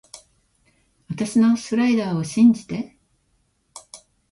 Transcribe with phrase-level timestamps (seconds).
[1.11, 2.97] あたしのスライダーを信じて